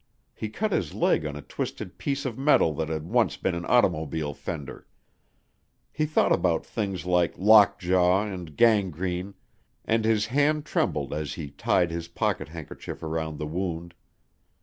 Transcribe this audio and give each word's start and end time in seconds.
He 0.33 0.49
cut 0.49 0.71
his 0.71 0.95
leg 0.95 1.27
on 1.27 1.35
a 1.35 1.43
twisted 1.43 1.99
piece 1.99 2.25
of 2.25 2.35
metal 2.35 2.73
that 2.73 2.89
had 2.89 3.05
once 3.05 3.37
been 3.37 3.53
an 3.53 3.67
automobile 3.67 4.33
fender. 4.33 4.87
He 5.91 6.07
thought 6.07 6.31
about 6.31 6.65
things 6.65 7.05
like 7.05 7.37
lock 7.37 7.77
jaw 7.77 8.23
and 8.23 8.57
gangrene 8.57 9.35
and 9.85 10.03
his 10.03 10.25
hand 10.25 10.65
trembled 10.65 11.13
as 11.13 11.33
he 11.35 11.51
tied 11.51 11.91
his 11.91 12.07
pocket 12.07 12.47
handkerchief 12.49 13.03
around 13.03 13.37
the 13.37 13.45
wound. 13.45 13.93